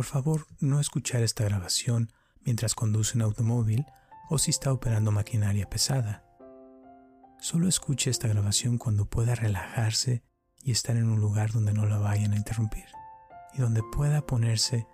por 0.00 0.06
favor 0.06 0.46
no 0.60 0.80
escuchar 0.80 1.22
esta 1.22 1.44
grabación 1.44 2.10
mientras 2.42 2.74
conduce 2.74 3.18
un 3.18 3.22
automóvil 3.22 3.84
o 4.30 4.38
si 4.38 4.50
está 4.50 4.72
operando 4.72 5.12
maquinaria 5.12 5.68
pesada. 5.68 6.24
Solo 7.38 7.68
escuche 7.68 8.08
esta 8.08 8.26
grabación 8.26 8.78
cuando 8.78 9.04
pueda 9.04 9.34
relajarse 9.34 10.22
y 10.62 10.70
estar 10.70 10.96
en 10.96 11.04
un 11.10 11.20
lugar 11.20 11.52
donde 11.52 11.74
no 11.74 11.84
la 11.84 11.98
vayan 11.98 12.32
a 12.32 12.38
interrumpir 12.38 12.86
y 13.52 13.60
donde 13.60 13.82
pueda 13.94 14.22
ponerse 14.22 14.86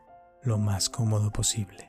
lo 0.42 0.58
más 0.58 0.90
cómodo 0.90 1.30
posible. 1.30 1.88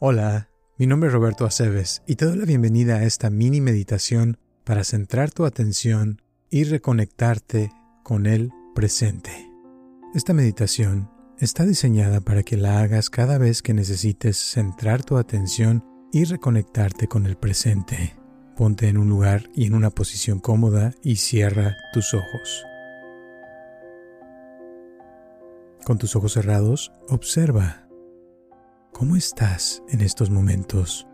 Hola, 0.00 0.50
mi 0.76 0.86
nombre 0.86 1.08
es 1.08 1.14
Roberto 1.14 1.46
Aceves 1.46 2.02
y 2.06 2.16
te 2.16 2.26
doy 2.26 2.36
la 2.36 2.44
bienvenida 2.44 2.96
a 2.96 3.04
esta 3.04 3.30
mini 3.30 3.62
meditación 3.62 4.36
para 4.64 4.84
centrar 4.84 5.30
tu 5.30 5.46
atención 5.46 6.20
y 6.50 6.64
reconectarte 6.64 7.72
con 8.02 8.26
el 8.26 8.52
presente. 8.74 9.53
Esta 10.14 10.32
meditación 10.32 11.10
está 11.40 11.66
diseñada 11.66 12.20
para 12.20 12.44
que 12.44 12.56
la 12.56 12.78
hagas 12.78 13.10
cada 13.10 13.36
vez 13.36 13.62
que 13.62 13.74
necesites 13.74 14.36
centrar 14.36 15.02
tu 15.02 15.16
atención 15.16 15.84
y 16.12 16.22
reconectarte 16.22 17.08
con 17.08 17.26
el 17.26 17.36
presente. 17.36 18.14
Ponte 18.54 18.86
en 18.86 18.96
un 18.96 19.08
lugar 19.08 19.50
y 19.56 19.66
en 19.66 19.74
una 19.74 19.90
posición 19.90 20.38
cómoda 20.38 20.92
y 21.02 21.16
cierra 21.16 21.76
tus 21.92 22.14
ojos. 22.14 22.64
Con 25.84 25.98
tus 25.98 26.14
ojos 26.14 26.34
cerrados, 26.34 26.92
observa 27.08 27.88
cómo 28.92 29.16
estás 29.16 29.82
en 29.88 30.00
estos 30.00 30.30
momentos. 30.30 31.08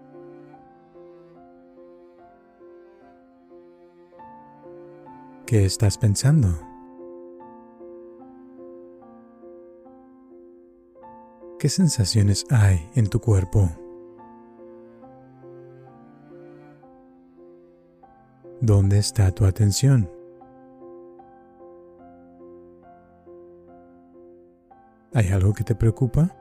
¿Qué 5.47 5.65
estás 5.65 5.97
pensando? 5.97 6.70
¿Qué 11.61 11.69
sensaciones 11.69 12.47
hay 12.49 12.89
en 12.95 13.07
tu 13.11 13.21
cuerpo? 13.21 13.69
¿Dónde 18.63 18.97
está 18.97 19.31
tu 19.31 19.45
atención? 19.45 20.11
¿Hay 25.13 25.29
algo 25.29 25.53
que 25.53 25.63
te 25.63 25.75
preocupa? 25.75 26.35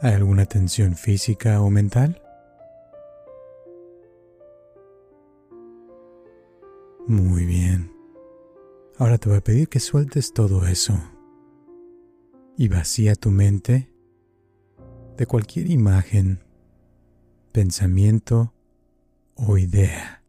¿Hay 0.00 0.12
alguna 0.12 0.46
tensión 0.46 0.94
física 0.94 1.60
o 1.60 1.68
mental? 1.68 2.23
Muy 7.06 7.44
bien. 7.44 7.92
Ahora 8.98 9.18
te 9.18 9.28
voy 9.28 9.38
a 9.38 9.44
pedir 9.44 9.68
que 9.68 9.78
sueltes 9.78 10.32
todo 10.32 10.66
eso 10.66 10.98
y 12.56 12.68
vacía 12.68 13.14
tu 13.14 13.30
mente 13.30 13.92
de 15.18 15.26
cualquier 15.26 15.70
imagen, 15.70 16.42
pensamiento 17.52 18.54
o 19.34 19.58
idea. 19.58 20.24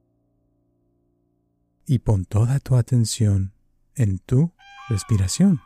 Y 1.85 1.99
pon 1.99 2.25
toda 2.25 2.59
tu 2.59 2.75
atención 2.75 3.53
en 3.95 4.19
tu 4.19 4.51
respiración. 4.89 5.61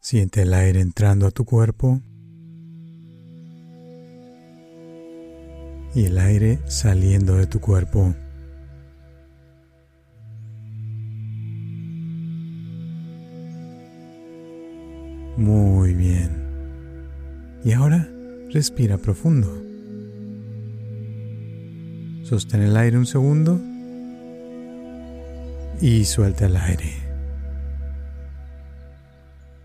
Siente 0.00 0.42
el 0.42 0.52
aire 0.52 0.80
entrando 0.80 1.26
a 1.26 1.30
tu 1.30 1.46
cuerpo 1.46 2.02
y 5.94 6.04
el 6.04 6.18
aire 6.18 6.60
saliendo 6.66 7.36
de 7.36 7.46
tu 7.46 7.60
cuerpo. 7.60 8.14
Muy 15.36 15.94
bien. 15.94 16.30
Y 17.64 17.72
ahora 17.72 18.08
respira 18.52 18.98
profundo. 18.98 19.48
Sostén 22.24 22.62
el 22.62 22.76
aire 22.76 22.96
un 22.96 23.06
segundo 23.06 23.60
y 25.80 26.04
suelta 26.04 26.46
el 26.46 26.56
aire. 26.56 26.92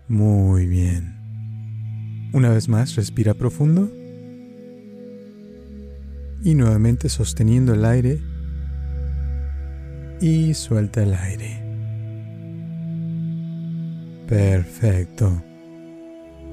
Muy 0.08 0.66
bien. 0.66 2.30
Una 2.32 2.50
vez 2.50 2.68
más, 2.68 2.96
respira 2.96 3.34
profundo. 3.34 3.90
Y 6.46 6.54
nuevamente 6.54 7.08
sosteniendo 7.08 7.74
el 7.74 7.84
aire. 7.84 8.20
Y 10.20 10.54
suelta 10.54 11.02
el 11.02 11.12
aire. 11.12 11.60
Perfecto. 14.28 15.42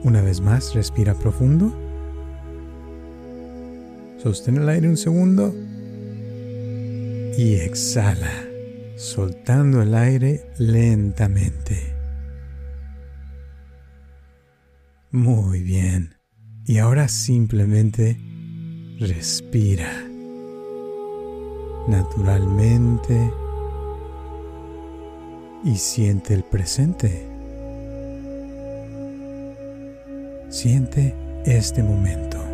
Una 0.01 0.23
vez 0.23 0.41
más, 0.41 0.73
respira 0.73 1.13
profundo. 1.13 1.71
Sostén 4.17 4.57
el 4.57 4.67
aire 4.67 4.89
un 4.89 4.97
segundo. 4.97 5.53
Y 7.37 7.53
exhala, 7.61 8.47
soltando 8.95 9.83
el 9.83 9.93
aire 9.93 10.49
lentamente. 10.57 11.93
Muy 15.11 15.61
bien. 15.61 16.15
Y 16.65 16.79
ahora 16.79 17.07
simplemente 17.07 18.32
respira. 18.99 19.91
Naturalmente. 21.87 23.31
Y 25.63 25.75
siente 25.77 26.33
el 26.33 26.43
presente. 26.43 27.27
Siente 30.49 31.15
este 31.45 31.81
momento. 31.81 32.52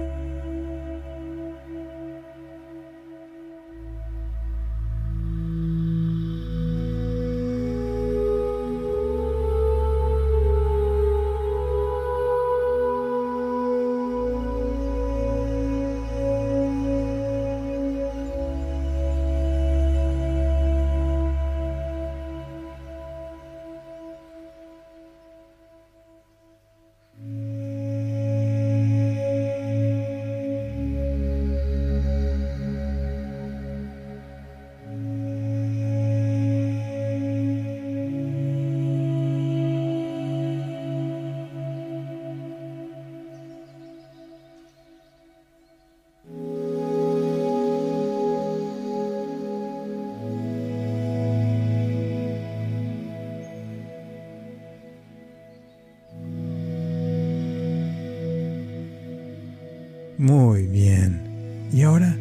Muy 60.20 60.68
bien. 60.68 61.70
Y 61.72 61.84
ahora 61.84 62.14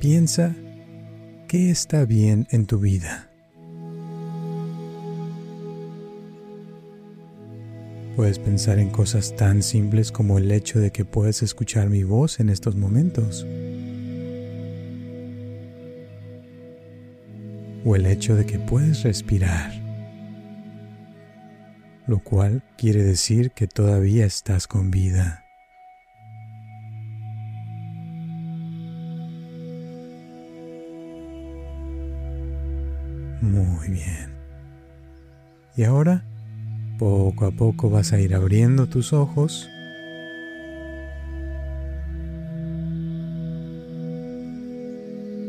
piensa 0.00 0.56
qué 1.46 1.70
está 1.70 2.04
bien 2.04 2.48
en 2.50 2.66
tu 2.66 2.80
vida. 2.80 3.30
Puedes 8.16 8.40
pensar 8.40 8.80
en 8.80 8.90
cosas 8.90 9.36
tan 9.36 9.62
simples 9.62 10.10
como 10.10 10.36
el 10.36 10.50
hecho 10.50 10.80
de 10.80 10.90
que 10.90 11.04
puedes 11.04 11.44
escuchar 11.44 11.88
mi 11.88 12.02
voz 12.02 12.40
en 12.40 12.48
estos 12.48 12.74
momentos. 12.74 13.46
O 17.84 17.94
el 17.94 18.06
hecho 18.06 18.34
de 18.34 18.46
que 18.46 18.58
puedes 18.58 19.04
respirar. 19.04 19.70
Lo 22.08 22.18
cual 22.18 22.64
quiere 22.76 23.04
decir 23.04 23.52
que 23.52 23.68
todavía 23.68 24.26
estás 24.26 24.66
con 24.66 24.90
vida. 24.90 25.44
Y 35.76 35.84
ahora, 35.84 36.24
poco 36.98 37.46
a 37.46 37.50
poco 37.50 37.88
vas 37.88 38.12
a 38.12 38.20
ir 38.20 38.34
abriendo 38.34 38.88
tus 38.88 39.12
ojos. 39.12 39.68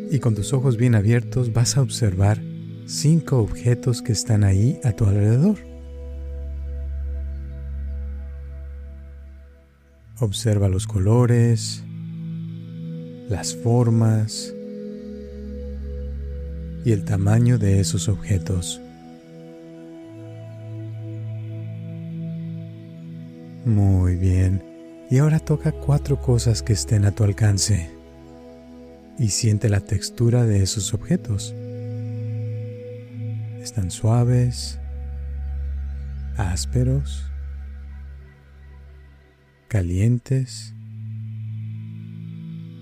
Y 0.10 0.20
con 0.20 0.36
tus 0.36 0.54
ojos 0.54 0.78
bien 0.78 0.96
abiertos 0.96 1.52
vas 1.52 1.76
a 1.76 1.82
observar 1.82 2.40
cinco 2.86 3.40
objetos 3.40 4.02
que 4.02 4.12
están 4.14 4.44
ahí 4.44 4.80
a 4.84 4.94
tu 4.94 5.06
alrededor. 5.06 5.58
Observa 10.20 10.70
los 10.70 10.88
colores, 10.88 11.84
las 13.28 13.56
formas 13.56 14.54
y 16.86 16.92
el 16.92 17.04
tamaño 17.04 17.58
de 17.58 17.80
esos 17.80 18.08
objetos. 18.08 18.83
Muy 23.66 24.16
bien. 24.18 24.62
Y 25.10 25.20
ahora 25.20 25.40
toca 25.40 25.72
cuatro 25.72 26.20
cosas 26.20 26.62
que 26.62 26.74
estén 26.74 27.06
a 27.06 27.12
tu 27.12 27.24
alcance 27.24 27.90
y 29.18 29.30
siente 29.30 29.70
la 29.70 29.80
textura 29.80 30.44
de 30.44 30.64
esos 30.64 30.94
objetos. 30.94 31.54
Están 33.62 33.92
suaves, 33.92 34.80
ásperos, 36.36 37.24
calientes, 39.70 40.74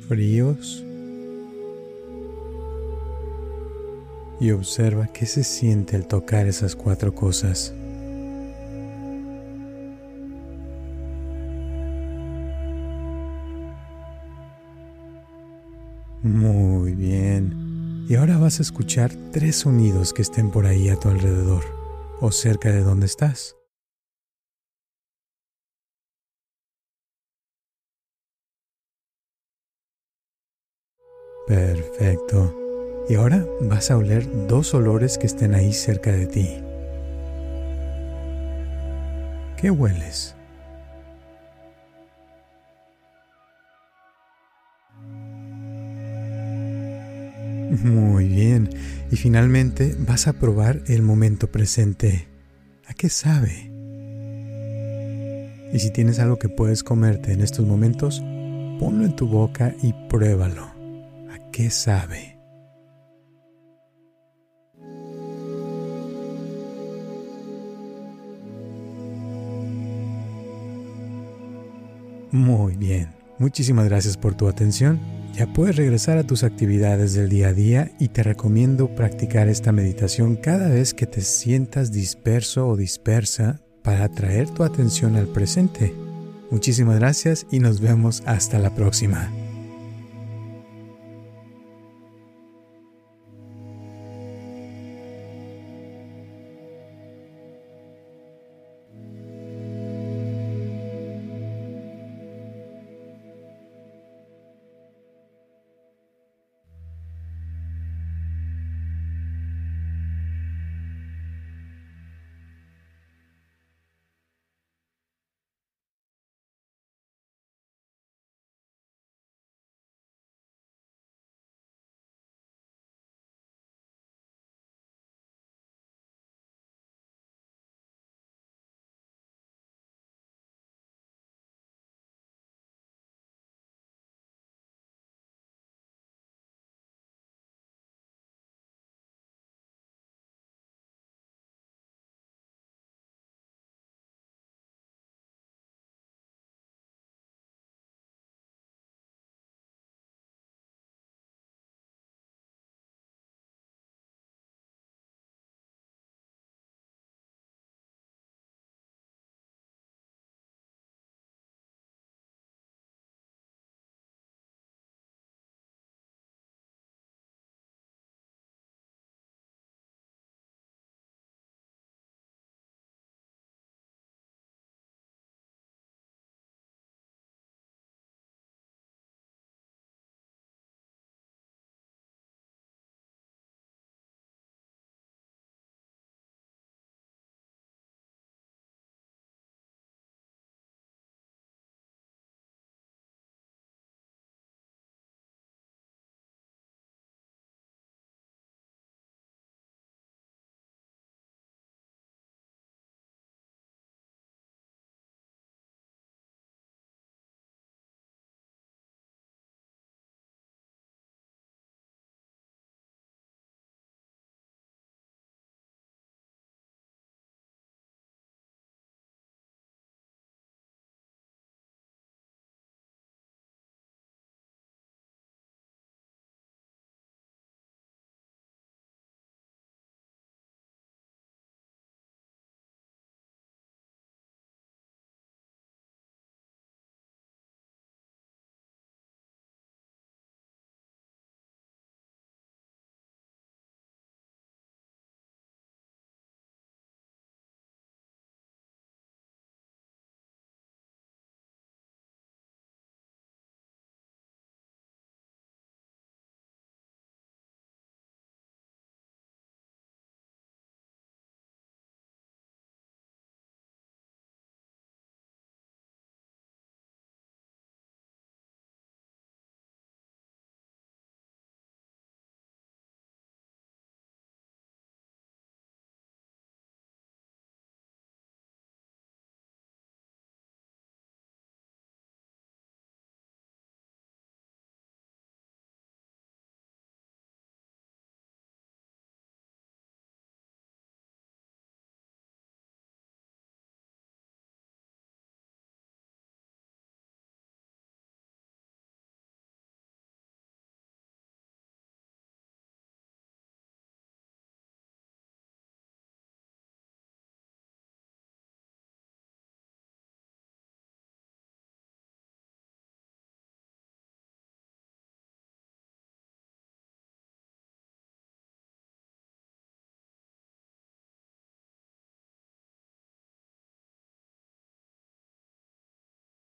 fríos. 0.07 0.83
Y 4.39 4.50
observa 4.50 5.06
qué 5.13 5.28
se 5.28 5.44
siente 5.44 5.95
al 5.95 6.07
tocar 6.07 6.48
esas 6.48 6.75
cuatro 6.75 7.13
cosas. 7.13 7.75
Muy 16.23 16.94
bien. 16.94 18.06
Y 18.07 18.15
ahora 18.15 18.38
vas 18.38 18.59
a 18.59 18.62
escuchar 18.62 19.12
tres 19.31 19.56
sonidos 19.57 20.13
que 20.13 20.21
estén 20.21 20.51
por 20.51 20.68
ahí 20.68 20.89
a 20.89 20.95
tu 20.95 21.09
alrededor 21.09 21.63
o 22.19 22.31
cerca 22.31 22.69
de 22.71 22.81
donde 22.81 23.07
estás. 23.07 23.56
Perfecto. 31.47 32.56
Y 33.09 33.15
ahora 33.15 33.45
vas 33.62 33.89
a 33.89 33.97
oler 33.97 34.47
dos 34.47 34.73
olores 34.75 35.18
que 35.18 35.25
estén 35.25 35.56
ahí 35.56 35.73
cerca 35.73 36.12
de 36.12 36.27
ti. 36.27 36.50
¿Qué 39.57 39.71
hueles? 39.71 40.35
Muy 47.71 48.27
bien. 48.27 48.69
Y 49.12 49.15
finalmente 49.15 49.95
vas 49.97 50.27
a 50.27 50.33
probar 50.33 50.81
el 50.88 51.01
momento 51.03 51.47
presente. 51.47 52.27
¿A 52.85 52.94
qué 52.94 53.07
sabe? 53.07 53.71
Y 55.73 55.79
si 55.79 55.89
tienes 55.91 56.19
algo 56.19 56.38
que 56.38 56.50
puedes 56.50 56.83
comerte 56.83 57.31
en 57.31 57.39
estos 57.39 57.65
momentos, 57.65 58.19
ponlo 58.77 59.06
en 59.06 59.15
tu 59.15 59.25
boca 59.25 59.73
y 59.81 59.94
pruébalo. 60.09 60.65
¿A 60.65 61.51
qué 61.53 61.69
sabe? 61.69 62.38
Muy 72.31 72.75
bien. 72.75 73.13
Muchísimas 73.39 73.85
gracias 73.85 74.18
por 74.18 74.35
tu 74.35 74.50
atención 74.50 75.20
ya 75.33 75.48
puedes 75.48 75.75
regresar 75.75 76.18
a 76.18 76.24
tus 76.24 76.44
actividades 76.44 77.13
del 77.13 77.30
día 77.30 77.50
a 77.50 77.54
día 77.54 77.92
y 78.00 78.10
te 78.10 78.24
recomiendo 78.24 78.94
practicar 78.95 79.48
esta 79.48 79.72
meditación 79.72 80.36
cada 80.36 80.69
vez 80.69 80.94
que 80.94 81.07
te 81.07 81.22
sientas 81.22 81.92
disperso 81.92 82.68
o 82.68 82.75
dispersa 82.75 83.62
para 83.83 84.06
atraer 84.06 84.50
tu 84.50 84.63
atención 84.63 85.16
al 85.16 85.28
presente. 85.28 85.95
Muchísimas 86.51 87.00
gracias 87.00 87.48
y 87.50 87.60
nos 87.60 87.80
vemos 87.80 88.24
hasta 88.25 88.60
la 88.60 88.75
próxima. 88.75 89.31